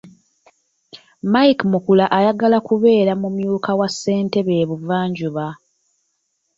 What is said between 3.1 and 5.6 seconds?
mumyuka wa ssentebe e Buvanjuba.